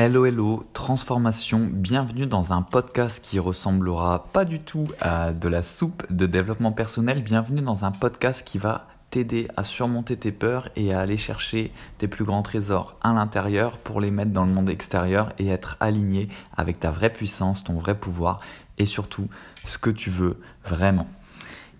Hello 0.00 0.26
hello, 0.26 0.64
transformation, 0.74 1.68
bienvenue 1.68 2.26
dans 2.26 2.52
un 2.52 2.62
podcast 2.62 3.18
qui 3.20 3.40
ressemblera 3.40 4.28
pas 4.32 4.44
du 4.44 4.60
tout 4.60 4.84
à 5.00 5.32
de 5.32 5.48
la 5.48 5.64
soupe 5.64 6.04
de 6.08 6.24
développement 6.26 6.70
personnel, 6.70 7.20
bienvenue 7.20 7.62
dans 7.62 7.84
un 7.84 7.90
podcast 7.90 8.46
qui 8.46 8.58
va 8.58 8.86
t'aider 9.10 9.48
à 9.56 9.64
surmonter 9.64 10.16
tes 10.16 10.30
peurs 10.30 10.68
et 10.76 10.94
à 10.94 11.00
aller 11.00 11.16
chercher 11.16 11.72
tes 11.98 12.06
plus 12.06 12.24
grands 12.24 12.42
trésors 12.42 12.94
à 13.02 13.12
l'intérieur 13.12 13.76
pour 13.78 14.00
les 14.00 14.12
mettre 14.12 14.30
dans 14.30 14.44
le 14.44 14.52
monde 14.52 14.70
extérieur 14.70 15.32
et 15.40 15.48
être 15.48 15.76
aligné 15.80 16.28
avec 16.56 16.78
ta 16.78 16.92
vraie 16.92 17.12
puissance, 17.12 17.64
ton 17.64 17.80
vrai 17.80 17.96
pouvoir 17.96 18.38
et 18.78 18.86
surtout 18.86 19.26
ce 19.64 19.78
que 19.78 19.90
tu 19.90 20.10
veux 20.10 20.40
vraiment. 20.64 21.08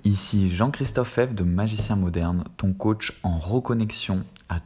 Ici 0.04 0.54
Jean-Christophe 0.54 1.18
F 1.18 1.34
de 1.34 1.42
Magicien 1.42 1.96
Moderne, 1.96 2.44
ton 2.56 2.72
coach 2.72 3.18
en 3.24 3.38
reconnexion 3.38 4.24
à, 4.48 4.60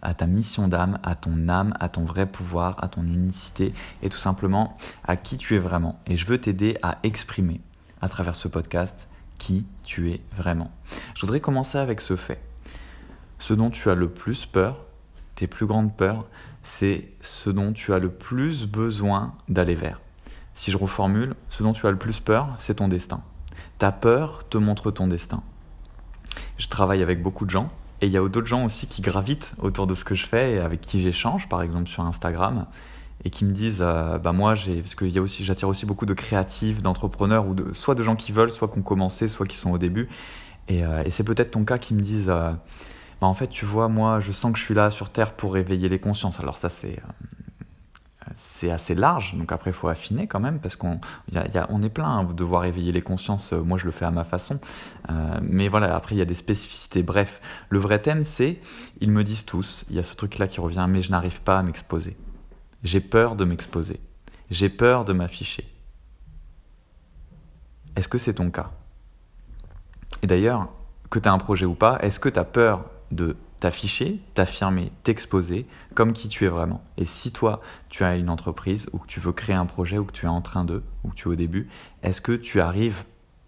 à 0.00 0.14
ta 0.14 0.26
mission 0.26 0.68
d'âme, 0.68 1.00
à 1.02 1.16
ton 1.16 1.48
âme, 1.48 1.74
à 1.80 1.88
ton 1.88 2.04
vrai 2.04 2.26
pouvoir, 2.26 2.82
à 2.82 2.88
ton 2.88 3.02
unicité 3.02 3.74
et 4.02 4.08
tout 4.08 4.18
simplement 4.18 4.78
à 5.04 5.16
qui 5.16 5.38
tu 5.38 5.56
es 5.56 5.58
vraiment. 5.58 5.98
Et 6.06 6.16
je 6.16 6.24
veux 6.24 6.38
t'aider 6.38 6.78
à 6.82 6.98
exprimer 7.02 7.60
à 8.00 8.08
travers 8.08 8.36
ce 8.36 8.46
podcast 8.46 9.08
qui 9.38 9.66
tu 9.82 10.10
es 10.10 10.20
vraiment. 10.36 10.70
Je 11.14 11.22
voudrais 11.22 11.40
commencer 11.40 11.78
avec 11.78 12.00
ce 12.00 12.14
fait. 12.14 12.40
Ce 13.40 13.54
dont 13.54 13.70
tu 13.70 13.90
as 13.90 13.94
le 13.94 14.08
plus 14.08 14.46
peur, 14.46 14.84
tes 15.34 15.48
plus 15.48 15.66
grandes 15.66 15.94
peurs, 15.96 16.26
c'est 16.62 17.08
ce 17.20 17.50
dont 17.50 17.72
tu 17.72 17.92
as 17.92 17.98
le 17.98 18.10
plus 18.10 18.66
besoin 18.66 19.34
d'aller 19.48 19.74
vers. 19.74 20.00
Si 20.54 20.70
je 20.70 20.78
reformule, 20.78 21.34
ce 21.50 21.64
dont 21.64 21.72
tu 21.72 21.86
as 21.86 21.90
le 21.90 21.98
plus 21.98 22.20
peur, 22.20 22.54
c'est 22.58 22.76
ton 22.76 22.88
destin. 22.88 23.22
Ta 23.78 23.92
peur 23.92 24.48
te 24.48 24.58
montre 24.58 24.90
ton 24.90 25.06
destin. 25.06 25.42
Je 26.58 26.68
travaille 26.68 27.02
avec 27.02 27.22
beaucoup 27.22 27.44
de 27.44 27.50
gens 27.50 27.70
et 28.00 28.06
il 28.06 28.12
y 28.12 28.16
a 28.16 28.28
d'autres 28.28 28.46
gens 28.46 28.64
aussi 28.64 28.86
qui 28.86 29.02
gravitent 29.02 29.54
autour 29.58 29.86
de 29.86 29.94
ce 29.94 30.04
que 30.04 30.14
je 30.14 30.26
fais 30.26 30.54
et 30.54 30.58
avec 30.58 30.80
qui 30.80 31.00
j'échange, 31.00 31.48
par 31.48 31.62
exemple 31.62 31.88
sur 31.88 32.04
Instagram, 32.04 32.66
et 33.24 33.30
qui 33.30 33.44
me 33.44 33.52
disent, 33.52 33.80
euh, 33.80 34.18
bah 34.18 34.32
moi, 34.32 34.54
j'ai, 34.54 34.82
parce 34.82 34.94
qu'il 34.94 35.08
y 35.08 35.18
a 35.18 35.22
aussi, 35.22 35.44
j'attire 35.44 35.68
aussi 35.68 35.86
beaucoup 35.86 36.06
de 36.06 36.14
créatifs, 36.14 36.82
d'entrepreneurs 36.82 37.46
ou 37.46 37.54
de, 37.54 37.72
soit 37.74 37.94
de 37.94 38.02
gens 38.02 38.16
qui 38.16 38.32
veulent, 38.32 38.50
soit 38.50 38.68
qui 38.68 38.78
ont 38.78 38.82
commencé, 38.82 39.28
soit 39.28 39.46
qui 39.46 39.56
sont 39.56 39.70
au 39.70 39.78
début. 39.78 40.08
Et, 40.68 40.84
euh, 40.84 41.02
c'est 41.10 41.24
peut-être 41.24 41.52
ton 41.52 41.64
cas 41.64 41.78
qui 41.78 41.94
me 41.94 42.00
disent, 42.00 42.28
euh, 42.28 42.52
bah 43.20 43.26
en 43.26 43.34
fait, 43.34 43.48
tu 43.48 43.64
vois, 43.64 43.88
moi, 43.88 44.20
je 44.20 44.32
sens 44.32 44.52
que 44.52 44.58
je 44.58 44.64
suis 44.64 44.74
là 44.74 44.90
sur 44.90 45.08
Terre 45.08 45.32
pour 45.32 45.54
réveiller 45.54 45.88
les 45.88 45.98
consciences. 45.98 46.38
Alors 46.38 46.58
ça, 46.58 46.68
c'est 46.68 47.00
c'est 48.56 48.70
assez 48.70 48.94
large, 48.94 49.34
donc 49.34 49.52
après 49.52 49.70
il 49.70 49.74
faut 49.74 49.88
affiner 49.88 50.26
quand 50.26 50.40
même, 50.40 50.60
parce 50.60 50.76
qu'on 50.76 50.98
est 51.34 51.88
plein 51.90 52.08
hein, 52.08 52.24
de 52.24 52.32
devoir 52.32 52.64
éveiller 52.64 52.90
les 52.90 53.02
consciences, 53.02 53.52
euh, 53.52 53.62
moi 53.62 53.76
je 53.76 53.84
le 53.84 53.90
fais 53.90 54.06
à 54.06 54.10
ma 54.10 54.24
façon, 54.24 54.58
euh, 55.10 55.38
mais 55.42 55.68
voilà, 55.68 55.94
après 55.94 56.14
il 56.14 56.18
y 56.18 56.22
a 56.22 56.26
des 56.26 56.34
spécificités. 56.34 57.02
Bref, 57.02 57.40
le 57.68 57.78
vrai 57.78 58.00
thème 58.00 58.24
c'est, 58.24 58.58
ils 59.00 59.10
me 59.10 59.24
disent 59.24 59.44
tous, 59.44 59.84
il 59.90 59.96
y 59.96 59.98
a 59.98 60.02
ce 60.02 60.14
truc-là 60.14 60.46
qui 60.46 60.60
revient, 60.60 60.86
mais 60.88 61.02
je 61.02 61.10
n'arrive 61.10 61.42
pas 61.42 61.58
à 61.58 61.62
m'exposer. 61.62 62.16
J'ai 62.82 63.00
peur 63.00 63.36
de 63.36 63.44
m'exposer, 63.44 64.00
j'ai 64.50 64.70
peur 64.70 65.04
de 65.04 65.12
m'afficher. 65.12 65.70
Est-ce 67.94 68.08
que 68.08 68.18
c'est 68.18 68.34
ton 68.34 68.50
cas? 68.50 68.70
Et 70.22 70.26
d'ailleurs, 70.26 70.68
que 71.10 71.18
tu 71.18 71.28
as 71.28 71.32
un 71.32 71.38
projet 71.38 71.66
ou 71.66 71.74
pas, 71.74 71.98
est-ce 72.00 72.18
que 72.18 72.30
tu 72.30 72.38
as 72.38 72.44
peur 72.44 72.86
de 73.10 73.36
t'afficher, 73.60 74.20
t'affirmer, 74.34 74.92
t'exposer 75.02 75.66
comme 75.94 76.12
qui 76.12 76.28
tu 76.28 76.44
es 76.44 76.48
vraiment. 76.48 76.82
Et 76.96 77.06
si 77.06 77.32
toi, 77.32 77.60
tu 77.88 78.04
as 78.04 78.16
une 78.16 78.28
entreprise 78.28 78.88
ou 78.92 78.98
que 78.98 79.06
tu 79.06 79.20
veux 79.20 79.32
créer 79.32 79.56
un 79.56 79.66
projet 79.66 79.98
ou 79.98 80.04
que 80.04 80.12
tu 80.12 80.26
es 80.26 80.28
en 80.28 80.42
train 80.42 80.64
de, 80.64 80.82
ou 81.04 81.10
que 81.10 81.14
tu 81.14 81.28
es 81.28 81.32
au 81.32 81.36
début, 81.36 81.68
est-ce 82.02 82.20
que 82.20 82.32
tu 82.32 82.60
arrives 82.60 83.04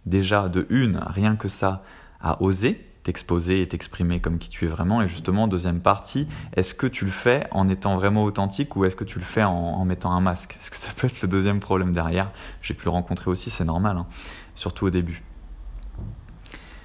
déjà 0.07 0.49
de 0.49 0.67
une, 0.71 1.01
rien 1.07 1.37
que 1.37 1.49
ça, 1.49 1.83
à 2.21 2.43
oser 2.43 2.85
t'exposer 3.09 3.63
et 3.63 3.69
t'exprimer 3.69 4.21
comme 4.21 4.39
qui 4.39 4.51
tu 4.51 4.67
es 4.67 4.69
vraiment? 4.69 5.01
Et 5.01 5.09
justement, 5.09 5.49
deuxième 5.49 5.81
partie, 5.81 6.29
est-ce 6.55 6.75
que 6.75 6.87
tu 6.87 7.07
le 7.07 7.11
fais 7.11 7.47
en 7.53 7.71
étant 7.71 7.97
vraiment 7.97 8.23
authentique 8.23 8.77
ou 8.77 8.85
est-ce 8.85 8.97
que 8.97 9.05
tu 9.05 9.19
le 9.19 9.25
fais 9.25 9.43
en, 9.43 9.83
mettant 9.87 10.13
un 10.13 10.21
masque? 10.21 10.59
Est-ce 10.61 10.71
que 10.71 10.77
ça 10.77 10.91
peut 10.95 11.07
être 11.07 11.23
le 11.23 11.29
deuxième 11.29 11.59
problème 11.59 11.95
derrière? 11.95 12.31
J'ai 12.61 12.75
pu 12.75 12.85
le 12.85 12.91
rencontrer 12.91 13.31
aussi, 13.31 13.49
c'est 13.49 13.65
normal, 13.65 13.97
hein, 13.97 14.07
surtout 14.55 14.85
au 14.85 14.91
début. 14.91 15.23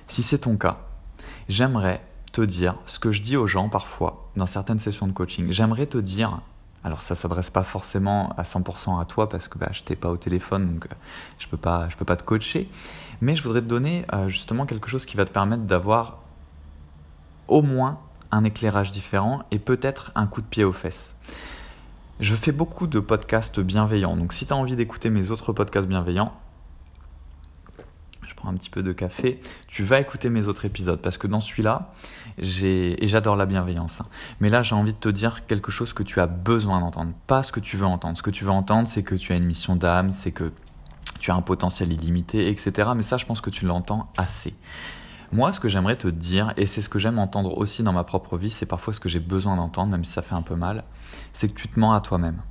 Si 0.07 0.23
c'est 0.23 0.37
ton 0.37 0.55
cas, 0.55 0.77
j'aimerais 1.49 2.01
te 2.33 2.41
dire 2.41 2.75
ce 2.85 2.99
que 2.99 3.11
je 3.11 3.21
dis 3.21 3.37
aux 3.37 3.47
gens 3.47 3.69
parfois 3.69 4.27
dans 4.35 4.47
certaines 4.47 4.79
sessions 4.79 5.07
de 5.07 5.13
coaching. 5.13 5.51
J'aimerais 5.51 5.85
te 5.85 5.99
dire, 5.99 6.41
alors 6.83 7.01
ça 7.01 7.15
s'adresse 7.15 7.51
pas 7.51 7.63
forcément 7.63 8.33
à 8.37 8.43
100% 8.43 8.99
à 8.99 9.05
toi 9.05 9.29
parce 9.29 9.47
que 9.47 9.57
bah, 9.57 9.69
je 9.71 9.83
t'ai 9.83 9.95
pas 9.95 10.09
au 10.09 10.17
téléphone 10.17 10.73
donc 10.73 10.87
euh, 10.87 10.95
je 11.39 11.47
peux 11.47 11.57
pas 11.57 11.87
peux 11.97 12.05
pas 12.05 12.17
te 12.17 12.23
coacher, 12.23 12.67
mais 13.21 13.35
je 13.35 13.43
voudrais 13.43 13.61
te 13.61 13.67
donner 13.67 14.05
euh, 14.13 14.27
justement 14.27 14.65
quelque 14.65 14.89
chose 14.89 15.05
qui 15.05 15.15
va 15.15 15.25
te 15.25 15.31
permettre 15.31 15.63
d'avoir 15.63 16.17
au 17.47 17.61
moins 17.61 17.99
un 18.31 18.43
éclairage 18.43 18.91
différent 18.91 19.43
et 19.51 19.59
peut-être 19.59 20.11
un 20.15 20.25
coup 20.25 20.41
de 20.41 20.47
pied 20.47 20.63
aux 20.63 20.73
fesses. 20.73 21.15
Je 22.19 22.33
fais 22.33 22.51
beaucoup 22.51 22.87
de 22.87 22.99
podcasts 22.99 23.59
bienveillants, 23.59 24.17
donc 24.17 24.33
si 24.33 24.47
tu 24.47 24.53
as 24.53 24.55
envie 24.55 24.75
d'écouter 24.75 25.11
mes 25.11 25.29
autres 25.29 25.53
podcasts 25.53 25.87
bienveillants, 25.87 26.33
un 28.47 28.53
petit 28.55 28.69
peu 28.69 28.83
de 28.83 28.91
café, 28.91 29.39
tu 29.67 29.83
vas 29.83 29.99
écouter 29.99 30.29
mes 30.29 30.47
autres 30.47 30.65
épisodes 30.65 30.99
parce 31.01 31.17
que 31.17 31.27
dans 31.27 31.39
celui-là, 31.39 31.93
j'ai 32.37 33.03
et 33.03 33.07
j'adore 33.07 33.35
la 33.35 33.45
bienveillance. 33.45 34.01
Hein. 34.01 34.05
Mais 34.39 34.49
là, 34.49 34.63
j'ai 34.63 34.75
envie 34.75 34.93
de 34.93 34.97
te 34.97 35.09
dire 35.09 35.45
quelque 35.47 35.71
chose 35.71 35.93
que 35.93 36.03
tu 36.03 36.19
as 36.19 36.27
besoin 36.27 36.79
d'entendre, 36.79 37.13
pas 37.27 37.43
ce 37.43 37.51
que 37.51 37.59
tu 37.59 37.77
veux 37.77 37.85
entendre. 37.85 38.17
Ce 38.17 38.23
que 38.23 38.31
tu 38.31 38.43
veux 38.43 38.51
entendre, 38.51 38.87
c'est 38.87 39.03
que 39.03 39.15
tu 39.15 39.33
as 39.33 39.35
une 39.35 39.45
mission 39.45 39.75
d'âme, 39.75 40.11
c'est 40.11 40.31
que 40.31 40.51
tu 41.19 41.31
as 41.31 41.35
un 41.35 41.41
potentiel 41.41 41.91
illimité, 41.91 42.49
etc. 42.49 42.91
Mais 42.95 43.03
ça, 43.03 43.17
je 43.17 43.25
pense 43.25 43.41
que 43.41 43.49
tu 43.49 43.65
l'entends 43.65 44.11
assez. 44.17 44.55
Moi, 45.31 45.51
ce 45.51 45.59
que 45.59 45.67
j'aimerais 45.67 45.97
te 45.97 46.07
dire, 46.07 46.53
et 46.57 46.67
c'est 46.67 46.81
ce 46.81 46.89
que 46.89 46.99
j'aime 46.99 47.17
entendre 47.17 47.57
aussi 47.57 47.81
dans 47.81 47.93
ma 47.93 48.03
propre 48.03 48.37
vie, 48.37 48.51
c'est 48.51 48.67
parfois 48.67 48.93
ce 48.93 48.99
que 48.99 49.09
j'ai 49.09 49.19
besoin 49.19 49.55
d'entendre, 49.55 49.91
même 49.91 50.05
si 50.05 50.11
ça 50.11 50.21
fait 50.21 50.35
un 50.35 50.43
peu 50.43 50.55
mal, 50.55 50.83
c'est 51.33 51.49
que 51.49 51.59
tu 51.59 51.67
te 51.67 51.79
mens 51.79 51.93
à 51.93 52.01
toi-même. 52.01 52.41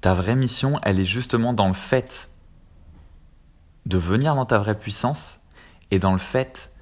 Ta 0.00 0.14
vraie 0.14 0.34
mission, 0.34 0.78
elle 0.82 0.98
est 0.98 1.04
justement 1.04 1.52
dans 1.52 1.68
le 1.68 1.74
fait 1.74 2.30
de 3.86 3.98
venir 3.98 4.34
dans 4.34 4.46
ta 4.46 4.58
vraie 4.58 4.78
puissance 4.78 5.40
et 5.90 5.98
dans 5.98 6.12
le 6.12 6.18
fait 6.18 6.72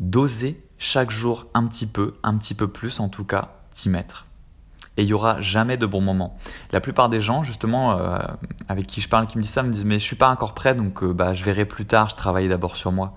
d'oser 0.00 0.62
chaque 0.78 1.10
jour 1.10 1.46
un 1.54 1.66
petit 1.66 1.86
peu, 1.86 2.14
un 2.22 2.36
petit 2.36 2.54
peu 2.54 2.68
plus 2.68 3.00
en 3.00 3.08
tout 3.08 3.24
cas, 3.24 3.56
t'y 3.74 3.88
mettre. 3.88 4.26
Et 4.96 5.02
il 5.02 5.08
y 5.08 5.12
aura 5.12 5.42
jamais 5.42 5.76
de 5.76 5.84
bon 5.84 6.00
moment. 6.00 6.38
La 6.72 6.80
plupart 6.80 7.10
des 7.10 7.20
gens, 7.20 7.42
justement, 7.42 7.98
euh, 7.98 8.18
avec 8.68 8.86
qui 8.86 9.02
je 9.02 9.08
parle, 9.10 9.26
qui 9.26 9.36
me 9.36 9.42
disent 9.42 9.52
ça, 9.52 9.62
me 9.62 9.70
disent 9.70 9.84
mais 9.84 9.98
je 9.98 10.04
suis 10.04 10.16
pas 10.16 10.28
encore 10.28 10.54
prêt, 10.54 10.74
donc 10.74 11.02
euh, 11.02 11.12
bah 11.12 11.34
je 11.34 11.44
verrai 11.44 11.66
plus 11.66 11.84
tard. 11.84 12.08
Je 12.08 12.16
travaille 12.16 12.48
d'abord 12.48 12.76
sur 12.76 12.92
moi. 12.92 13.14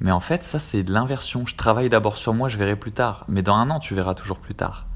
Mais 0.00 0.10
en 0.10 0.20
fait, 0.20 0.42
ça 0.44 0.58
c'est 0.58 0.82
de 0.82 0.92
l'inversion. 0.92 1.46
Je 1.46 1.56
travaille 1.56 1.90
d'abord 1.90 2.16
sur 2.16 2.32
moi, 2.32 2.48
je 2.48 2.56
verrai 2.56 2.76
plus 2.76 2.92
tard. 2.92 3.26
Mais 3.28 3.42
dans 3.42 3.54
un 3.54 3.68
an, 3.68 3.80
tu 3.80 3.94
verras 3.94 4.14
toujours 4.14 4.38
plus 4.38 4.54
tard. 4.54 4.86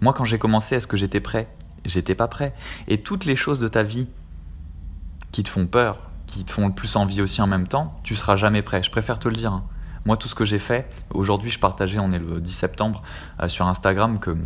Moi, 0.00 0.12
quand 0.12 0.24
j'ai 0.24 0.38
commencé, 0.38 0.74
est-ce 0.74 0.88
que 0.88 0.96
j'étais 0.96 1.20
prêt? 1.20 1.48
J'étais 1.88 2.14
pas 2.14 2.28
prêt. 2.28 2.54
Et 2.86 3.00
toutes 3.00 3.24
les 3.24 3.36
choses 3.36 3.60
de 3.60 3.68
ta 3.68 3.82
vie 3.82 4.06
qui 5.32 5.42
te 5.42 5.48
font 5.48 5.66
peur, 5.66 5.98
qui 6.26 6.44
te 6.44 6.52
font 6.52 6.68
le 6.68 6.74
plus 6.74 6.96
envie 6.96 7.20
aussi 7.20 7.42
en 7.42 7.46
même 7.46 7.66
temps, 7.66 7.98
tu 8.02 8.16
seras 8.16 8.36
jamais 8.36 8.62
prêt. 8.62 8.82
Je 8.82 8.90
préfère 8.90 9.18
te 9.18 9.28
le 9.28 9.34
dire. 9.34 9.52
Hein. 9.52 9.64
Moi, 10.04 10.16
tout 10.16 10.28
ce 10.28 10.34
que 10.34 10.44
j'ai 10.44 10.58
fait, 10.58 10.88
aujourd'hui, 11.10 11.50
je 11.50 11.58
partageais, 11.58 11.98
on 11.98 12.12
est 12.12 12.18
le 12.18 12.40
10 12.40 12.52
septembre, 12.52 13.02
euh, 13.42 13.48
sur 13.48 13.66
Instagram, 13.66 14.18
que 14.20 14.36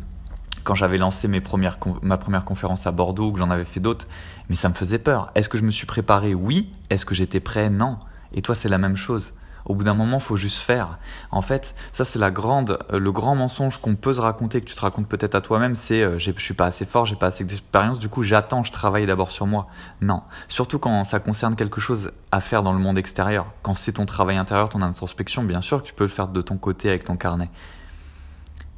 quand 0.64 0.74
j'avais 0.74 0.98
lancé 0.98 1.28
ma 1.28 1.40
première 1.40 2.44
conférence 2.44 2.86
à 2.86 2.92
Bordeaux, 2.92 3.28
ou 3.28 3.32
que 3.32 3.38
j'en 3.38 3.50
avais 3.50 3.64
fait 3.64 3.80
d'autres, 3.80 4.06
mais 4.48 4.56
ça 4.56 4.68
me 4.68 4.74
faisait 4.74 4.98
peur. 4.98 5.30
Est-ce 5.34 5.48
que 5.48 5.58
je 5.58 5.64
me 5.64 5.70
suis 5.70 5.86
préparé? 5.86 6.34
Oui. 6.34 6.72
Est-ce 6.88 7.04
que 7.04 7.14
j'étais 7.14 7.40
prêt? 7.40 7.68
Non. 7.68 7.98
Et 8.32 8.42
toi, 8.42 8.54
c'est 8.54 8.68
la 8.68 8.78
même 8.78 8.96
chose. 8.96 9.32
Au 9.64 9.74
bout 9.74 9.84
d'un 9.84 9.94
moment, 9.94 10.18
faut 10.18 10.36
juste 10.36 10.58
faire. 10.58 10.98
En 11.30 11.42
fait, 11.42 11.74
ça 11.92 12.04
c'est 12.04 12.18
la 12.18 12.30
grande, 12.30 12.78
euh, 12.92 12.98
le 12.98 13.12
grand 13.12 13.34
mensonge 13.34 13.78
qu'on 13.78 13.94
peut 13.94 14.12
se 14.12 14.20
raconter, 14.20 14.60
que 14.60 14.66
tu 14.66 14.74
te 14.74 14.80
racontes 14.80 15.08
peut-être 15.08 15.34
à 15.34 15.40
toi-même, 15.40 15.74
c'est 15.74 16.02
euh, 16.02 16.18
je 16.18 16.32
suis 16.38 16.54
pas 16.54 16.66
assez 16.66 16.84
fort, 16.84 17.06
j'ai 17.06 17.16
pas 17.16 17.28
assez 17.28 17.44
d'expérience, 17.44 17.98
du 17.98 18.08
coup 18.08 18.22
j'attends, 18.22 18.64
je 18.64 18.72
travaille 18.72 19.06
d'abord 19.06 19.30
sur 19.30 19.46
moi. 19.46 19.68
Non, 20.00 20.22
surtout 20.48 20.78
quand 20.78 21.04
ça 21.04 21.20
concerne 21.20 21.56
quelque 21.56 21.80
chose 21.80 22.10
à 22.30 22.40
faire 22.40 22.62
dans 22.62 22.72
le 22.72 22.78
monde 22.78 22.98
extérieur. 22.98 23.46
Quand 23.62 23.74
c'est 23.74 23.92
ton 23.92 24.06
travail 24.06 24.36
intérieur, 24.36 24.68
ton 24.68 24.82
introspection, 24.82 25.44
bien 25.44 25.62
sûr 25.62 25.82
tu 25.82 25.94
peux 25.94 26.04
le 26.04 26.10
faire 26.10 26.28
de 26.28 26.42
ton 26.42 26.56
côté 26.58 26.88
avec 26.88 27.04
ton 27.04 27.16
carnet. 27.16 27.50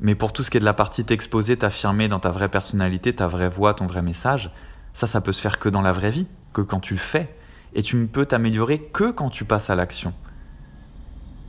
Mais 0.01 0.15
pour 0.15 0.33
tout 0.33 0.43
ce 0.43 0.51
qui 0.51 0.57
est 0.57 0.61
de 0.61 0.65
la 0.65 0.75
partie 0.75 1.05
t'exposer, 1.05 1.57
t'affirmer 1.57 2.09
dans 2.09 2.19
ta 2.19 2.31
vraie 2.31 2.49
personnalité, 2.49 3.15
ta 3.15 3.29
vraie 3.29 3.49
voix, 3.49 3.75
ton 3.75 3.87
vrai 3.87 4.03
message, 4.03 4.51
ça, 4.93 5.07
ça 5.07 5.21
peut 5.21 5.33
se 5.33 5.41
faire 5.41 5.59
que 5.59 5.69
dans 5.69 5.83
la 5.83 5.93
vraie 5.93 6.11
vie, 6.11 6.27
que 6.53 6.61
quand 6.61 6.81
tu 6.81 6.95
le 6.95 7.01
fais. 7.01 7.35
Et 7.75 7.83
tu 7.83 7.97
ne 7.97 8.07
peux 8.07 8.25
t'améliorer 8.25 8.79
que 8.79 9.11
quand 9.11 9.31
tu 9.31 9.45
passes 9.45 9.71
à 9.71 9.75
l'action. 9.75 10.15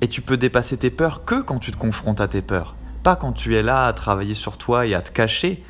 Et 0.02 0.08
tu 0.08 0.22
peux 0.22 0.38
dépasser 0.38 0.78
tes 0.78 0.90
peurs 0.90 1.26
que 1.26 1.42
quand 1.42 1.60
tu 1.60 1.72
te 1.72 1.78
confrontes 1.78 2.22
à 2.22 2.28
tes 2.28 2.42
peurs. 2.42 2.76
Pas 3.04 3.16
quand 3.16 3.34
tu 3.34 3.56
es 3.56 3.64
là 3.64 3.86
à 3.86 3.94
travailler 3.94 4.34
sur 4.34 4.58
toi 4.58 4.86
et 4.86 4.94
à 4.94 5.02
te 5.02 5.12
cacher 5.12 5.64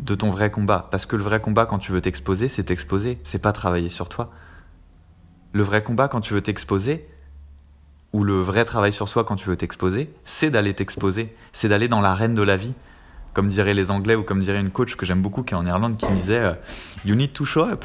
de 0.00 0.14
ton 0.14 0.30
vrai 0.30 0.50
combat. 0.50 0.88
Parce 0.90 1.06
que 1.06 1.16
le 1.16 1.22
vrai 1.22 1.40
combat 1.40 1.66
quand 1.66 1.78
tu 1.78 1.92
veux 1.92 2.00
t'exposer, 2.00 2.48
c'est 2.48 2.64
t'exposer, 2.64 3.18
c'est 3.24 3.38
pas 3.38 3.52
travailler 3.52 3.88
sur 3.88 4.08
toi. 4.08 4.30
Le 5.52 5.62
vrai 5.62 5.82
combat 5.82 6.08
quand 6.08 6.20
tu 6.20 6.34
veux 6.34 6.40
t'exposer, 6.40 7.06
ou 8.14 8.22
le 8.22 8.40
vrai 8.40 8.64
travail 8.64 8.92
sur 8.92 9.08
soi 9.08 9.24
quand 9.24 9.34
tu 9.34 9.48
veux 9.48 9.56
t'exposer, 9.56 10.08
c'est 10.24 10.50
d'aller 10.50 10.72
t'exposer, 10.72 11.34
c'est 11.52 11.68
d'aller 11.68 11.88
dans 11.88 12.00
l'arène 12.00 12.34
de 12.34 12.42
la 12.42 12.56
vie. 12.56 12.72
Comme 13.32 13.48
diraient 13.48 13.74
les 13.74 13.90
Anglais 13.90 14.14
ou 14.14 14.22
comme 14.22 14.40
dirait 14.40 14.60
une 14.60 14.70
coach 14.70 14.94
que 14.94 15.04
j'aime 15.04 15.20
beaucoup 15.20 15.42
qui 15.42 15.54
est 15.54 15.56
en 15.56 15.66
Irlande 15.66 15.96
qui 15.96 16.06
disait 16.12 16.38
euh, 16.38 16.52
You 17.04 17.16
need 17.16 17.32
to 17.32 17.44
show 17.44 17.64
up. 17.64 17.84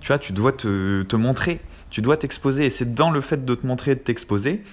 Tu 0.00 0.08
vois, 0.08 0.18
tu 0.18 0.32
dois 0.32 0.50
te, 0.50 1.02
te 1.04 1.14
montrer, 1.14 1.60
tu 1.90 2.02
dois 2.02 2.16
t'exposer. 2.16 2.66
Et 2.66 2.70
c'est 2.70 2.92
dans 2.92 3.12
le 3.12 3.20
fait 3.20 3.44
de 3.44 3.54
te 3.54 3.64
montrer 3.64 3.92
et 3.92 3.94
de 3.94 4.00
t'exposer 4.00 4.64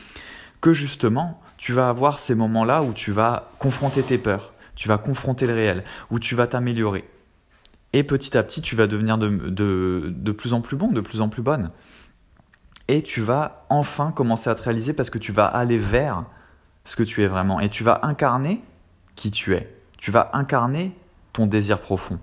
que 0.65 0.73
justement, 0.73 1.39
tu 1.57 1.73
vas 1.73 1.89
avoir 1.89 2.17
ces 2.17 2.33
moments-là 2.33 2.81
où 2.81 2.91
tu 2.91 3.11
vas 3.11 3.51
confronter 3.59 4.01
tes 4.01 4.17
peurs. 4.17 4.51
tu 4.75 4.87
vas 4.87 4.97
confronter 4.97 5.45
le 5.45 5.53
réel, 5.53 5.83
où 6.09 6.17
tu 6.17 6.33
vas 6.33 6.47
t'améliorer. 6.47 7.07
Et 7.93 8.03
petit 8.03 8.35
à 8.35 8.41
petit, 8.41 8.63
tu 8.63 8.75
vas 8.75 8.87
devenir 8.87 9.19
de, 9.19 9.29
de, 9.29 10.11
de, 10.11 10.31
plus 10.31 10.53
en 10.53 10.61
plus 10.61 10.75
bon, 10.75 10.91
de 10.91 11.01
plus 11.01 11.21
en 11.21 11.29
plus 11.29 11.43
bonne. 11.43 11.69
Et 12.87 13.03
tu 13.03 13.21
vas 13.21 13.67
enfin 13.69 14.11
commencer 14.11 14.49
à 14.49 14.55
te 14.55 14.63
réaliser 14.63 14.93
parce 14.93 15.11
que 15.11 15.19
tu 15.19 15.31
vas 15.31 15.45
aller 15.45 15.77
vers 15.77 16.23
ce 16.83 16.95
que 16.95 17.03
tu 17.03 17.21
es 17.21 17.27
vraiment. 17.27 17.59
Et 17.59 17.69
tu 17.69 17.83
vas 17.83 17.99
incarner 18.01 18.63
qui 19.15 19.29
tu 19.29 19.53
es. 19.53 19.71
Tu 19.99 20.09
vas 20.09 20.31
incarner 20.33 20.97
ton 21.31 21.45
désir 21.45 21.79
profond. 21.79 22.17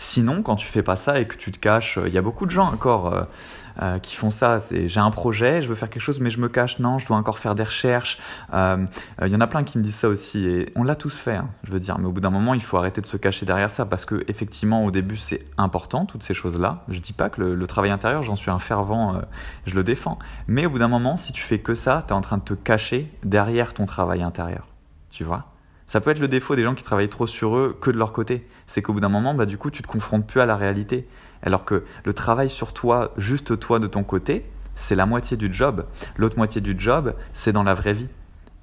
Sinon, 0.00 0.42
quand 0.44 0.54
tu 0.54 0.66
fais 0.66 0.84
pas 0.84 0.94
ça 0.94 1.18
et 1.18 1.26
que 1.26 1.36
tu 1.36 1.50
te 1.50 1.58
caches, 1.58 1.98
il 2.06 2.12
y 2.12 2.18
a 2.18 2.22
beaucoup 2.22 2.46
de 2.46 2.52
gens 2.52 2.72
encore 2.72 3.12
euh, 3.12 3.24
euh, 3.82 3.98
qui 3.98 4.14
font 4.14 4.30
ça. 4.30 4.62
J'ai 4.70 5.00
un 5.00 5.10
projet, 5.10 5.60
je 5.60 5.68
veux 5.68 5.74
faire 5.74 5.90
quelque 5.90 6.02
chose, 6.02 6.20
mais 6.20 6.30
je 6.30 6.38
me 6.38 6.48
cache. 6.48 6.78
Non, 6.78 7.00
je 7.00 7.06
dois 7.08 7.16
encore 7.16 7.40
faire 7.40 7.56
des 7.56 7.64
recherches. 7.64 8.16
Euh, 8.54 8.86
il 9.20 9.32
y 9.32 9.34
en 9.34 9.40
a 9.40 9.48
plein 9.48 9.64
qui 9.64 9.76
me 9.76 9.82
disent 9.82 9.96
ça 9.96 10.08
aussi, 10.08 10.66
on 10.76 10.84
l'a 10.84 10.94
tous 10.94 11.18
fait. 11.18 11.34
Hein, 11.34 11.48
je 11.64 11.72
veux 11.72 11.80
dire, 11.80 11.98
mais 11.98 12.06
au 12.06 12.12
bout 12.12 12.20
d'un 12.20 12.30
moment, 12.30 12.54
il 12.54 12.62
faut 12.62 12.76
arrêter 12.76 13.00
de 13.00 13.06
se 13.06 13.16
cacher 13.16 13.44
derrière 13.44 13.72
ça 13.72 13.86
parce 13.86 14.04
que 14.04 14.24
effectivement, 14.28 14.84
au 14.84 14.92
début, 14.92 15.16
c'est 15.16 15.44
important 15.58 16.06
toutes 16.06 16.22
ces 16.22 16.34
choses-là. 16.34 16.84
Je 16.88 17.00
dis 17.00 17.12
pas 17.12 17.28
que 17.28 17.40
le, 17.40 17.56
le 17.56 17.66
travail 17.66 17.90
intérieur, 17.90 18.22
j'en 18.22 18.36
suis 18.36 18.52
un 18.52 18.60
fervent, 18.60 19.20
je 19.66 19.74
le 19.74 19.82
défends. 19.82 20.20
Mais 20.46 20.64
au 20.64 20.70
bout 20.70 20.78
d'un 20.78 20.86
moment, 20.86 21.16
si 21.16 21.32
tu 21.32 21.42
fais 21.42 21.58
que 21.58 21.74
ça, 21.74 22.04
tu 22.06 22.14
es 22.14 22.16
en 22.16 22.20
train 22.20 22.38
de 22.38 22.44
te 22.44 22.54
cacher 22.54 23.12
derrière 23.24 23.74
ton 23.74 23.84
travail 23.84 24.22
intérieur. 24.22 24.68
Tu 25.10 25.24
vois? 25.24 25.46
Ça 25.88 26.02
peut 26.02 26.10
être 26.10 26.18
le 26.18 26.28
défaut 26.28 26.54
des 26.54 26.64
gens 26.64 26.74
qui 26.74 26.84
travaillent 26.84 27.08
trop 27.08 27.26
sur 27.26 27.56
eux 27.56 27.76
que 27.80 27.90
de 27.90 27.96
leur 27.96 28.12
côté. 28.12 28.46
C'est 28.66 28.82
qu'au 28.82 28.92
bout 28.92 29.00
d'un 29.00 29.08
moment, 29.08 29.32
bah, 29.32 29.46
du 29.46 29.56
coup, 29.56 29.70
tu 29.70 29.82
te 29.82 29.88
confrontes 29.88 30.26
plus 30.26 30.40
à 30.40 30.44
la 30.44 30.54
réalité. 30.54 31.08
Alors 31.42 31.64
que 31.64 31.82
le 32.04 32.12
travail 32.12 32.50
sur 32.50 32.74
toi, 32.74 33.14
juste 33.16 33.58
toi 33.58 33.78
de 33.78 33.86
ton 33.86 34.04
côté, 34.04 34.44
c'est 34.74 34.94
la 34.94 35.06
moitié 35.06 35.38
du 35.38 35.52
job. 35.52 35.86
L'autre 36.18 36.36
moitié 36.36 36.60
du 36.60 36.76
job, 36.78 37.14
c'est 37.32 37.52
dans 37.52 37.62
la 37.62 37.72
vraie 37.72 37.94
vie. 37.94 38.08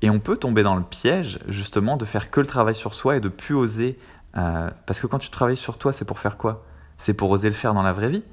Et 0.03 0.11
on 0.11 0.19
peut 0.19 0.37
tomber 0.37 0.61
dans 0.61 0.75
le 0.75 0.83
piège, 0.83 1.39
justement, 1.47 1.97
de 1.97 2.05
faire 2.05 2.29
que 2.29 2.41
le 2.41 2.45
travail 2.45 2.75
sur 2.75 2.93
soi 2.93 3.17
et 3.17 3.19
de 3.19 3.29
plus 3.29 3.55
oser. 3.55 3.97
Euh, 4.37 4.69
parce 4.85 4.99
que 4.99 5.07
quand 5.07 5.17
tu 5.17 5.31
travailles 5.31 5.57
sur 5.57 5.79
toi, 5.79 5.91
c'est 5.91 6.05
pour 6.05 6.19
faire 6.19 6.37
quoi? 6.37 6.63
C'est 6.97 7.15
pour 7.15 7.31
oser 7.31 7.49
le 7.49 7.55
faire 7.55 7.73
dans 7.73 7.81
la 7.81 7.91
vraie 7.91 8.09
vie? 8.09 8.23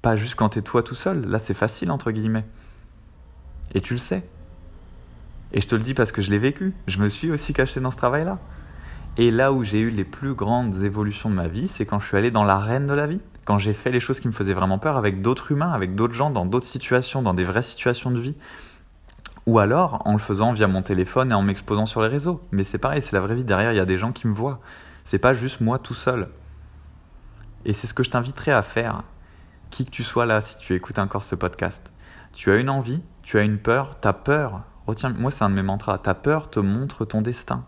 Pas 0.00 0.14
juste 0.14 0.36
quand 0.36 0.50
tu 0.50 0.60
es 0.60 0.62
toi 0.62 0.84
tout 0.84 0.94
seul. 0.94 1.26
Là, 1.26 1.40
c'est 1.40 1.54
facile, 1.54 1.90
entre 1.90 2.12
guillemets. 2.12 2.44
Et 3.74 3.80
tu 3.80 3.94
le 3.94 3.98
sais. 3.98 4.22
Et 5.52 5.60
je 5.60 5.68
te 5.68 5.74
le 5.74 5.82
dis 5.82 5.94
parce 5.94 6.12
que 6.12 6.22
je 6.22 6.30
l'ai 6.30 6.38
vécu. 6.38 6.74
Je 6.86 6.98
me 6.98 7.08
suis 7.08 7.30
aussi 7.30 7.52
caché 7.52 7.80
dans 7.80 7.90
ce 7.90 7.96
travail-là. 7.96 8.38
Et 9.18 9.30
là 9.30 9.52
où 9.52 9.62
j'ai 9.62 9.80
eu 9.80 9.90
les 9.90 10.04
plus 10.04 10.34
grandes 10.34 10.82
évolutions 10.82 11.28
de 11.28 11.34
ma 11.34 11.46
vie, 11.46 11.68
c'est 11.68 11.84
quand 11.84 12.00
je 12.00 12.06
suis 12.06 12.16
allé 12.16 12.30
dans 12.30 12.44
l'arène 12.44 12.86
de 12.86 12.94
la 12.94 13.06
vie. 13.06 13.20
Quand 13.44 13.58
j'ai 13.58 13.74
fait 13.74 13.90
les 13.90 14.00
choses 14.00 14.20
qui 14.20 14.28
me 14.28 14.32
faisaient 14.32 14.54
vraiment 14.54 14.78
peur 14.78 14.96
avec 14.96 15.20
d'autres 15.20 15.52
humains, 15.52 15.72
avec 15.72 15.94
d'autres 15.94 16.14
gens, 16.14 16.30
dans 16.30 16.46
d'autres 16.46 16.66
situations, 16.66 17.20
dans 17.20 17.34
des 17.34 17.44
vraies 17.44 17.62
situations 17.62 18.10
de 18.10 18.20
vie. 18.20 18.34
Ou 19.46 19.58
alors 19.58 20.00
en 20.06 20.12
le 20.12 20.18
faisant 20.18 20.52
via 20.52 20.68
mon 20.68 20.82
téléphone 20.82 21.32
et 21.32 21.34
en 21.34 21.42
m'exposant 21.42 21.84
sur 21.84 22.00
les 22.00 22.08
réseaux. 22.08 22.40
Mais 22.52 22.64
c'est 22.64 22.78
pareil, 22.78 23.02
c'est 23.02 23.12
la 23.12 23.20
vraie 23.20 23.34
vie. 23.34 23.44
Derrière, 23.44 23.72
il 23.72 23.76
y 23.76 23.80
a 23.80 23.84
des 23.84 23.98
gens 23.98 24.12
qui 24.12 24.28
me 24.28 24.32
voient. 24.32 24.60
C'est 25.04 25.18
pas 25.18 25.34
juste 25.34 25.60
moi 25.60 25.78
tout 25.78 25.94
seul. 25.94 26.28
Et 27.64 27.72
c'est 27.72 27.86
ce 27.86 27.94
que 27.94 28.02
je 28.02 28.10
t'inviterai 28.10 28.52
à 28.52 28.62
faire, 28.62 29.02
qui 29.70 29.84
que 29.84 29.90
tu 29.90 30.04
sois 30.04 30.26
là, 30.26 30.40
si 30.40 30.56
tu 30.56 30.74
écoutes 30.74 30.98
encore 30.98 31.24
ce 31.24 31.34
podcast. 31.34 31.92
Tu 32.32 32.50
as 32.50 32.56
une 32.56 32.70
envie, 32.70 33.02
tu 33.22 33.38
as 33.38 33.42
une 33.42 33.58
peur, 33.58 34.00
ta 34.00 34.12
peur, 34.12 34.62
Retiens, 34.92 35.08
moi 35.08 35.30
c'est 35.30 35.42
un 35.42 35.48
de 35.48 35.54
mes 35.54 35.62
mantras, 35.62 35.96
ta 35.96 36.12
peur 36.12 36.50
te 36.50 36.60
montre 36.60 37.06
ton 37.06 37.22
destin. 37.22 37.64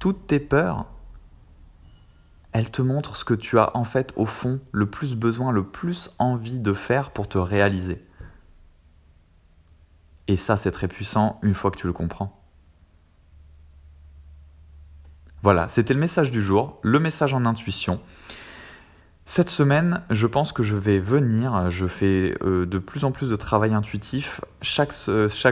Toutes 0.00 0.26
tes 0.26 0.40
peurs, 0.40 0.86
elles 2.50 2.72
te 2.72 2.82
montrent 2.82 3.14
ce 3.14 3.24
que 3.24 3.34
tu 3.34 3.60
as 3.60 3.76
en 3.76 3.84
fait 3.84 4.12
au 4.16 4.26
fond 4.26 4.58
le 4.72 4.90
plus 4.90 5.14
besoin, 5.14 5.52
le 5.52 5.64
plus 5.64 6.10
envie 6.18 6.58
de 6.58 6.72
faire 6.72 7.12
pour 7.12 7.28
te 7.28 7.38
réaliser. 7.38 8.04
Et 10.26 10.36
ça 10.36 10.56
c'est 10.56 10.72
très 10.72 10.88
puissant 10.88 11.38
une 11.42 11.54
fois 11.54 11.70
que 11.70 11.78
tu 11.78 11.86
le 11.86 11.92
comprends. 11.92 12.36
Voilà, 15.42 15.68
c'était 15.68 15.94
le 15.94 16.00
message 16.00 16.32
du 16.32 16.42
jour, 16.42 16.80
le 16.82 16.98
message 16.98 17.34
en 17.34 17.46
intuition. 17.46 18.00
Cette 19.34 19.48
semaine, 19.48 20.02
je 20.10 20.26
pense 20.26 20.52
que 20.52 20.62
je 20.62 20.76
vais 20.76 20.98
venir, 20.98 21.70
je 21.70 21.86
fais 21.86 22.36
euh, 22.44 22.66
de 22.66 22.76
plus 22.76 23.06
en 23.06 23.12
plus 23.12 23.30
de 23.30 23.34
travail 23.34 23.72
intuitif 23.72 24.42
chaque, 24.60 24.92